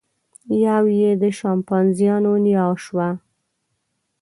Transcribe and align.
یوه 0.65 0.91
یې 0.99 1.11
د 1.21 1.23
شامپانزیانو 1.39 2.33
نیا 2.45 2.65
شوه. 2.83 3.07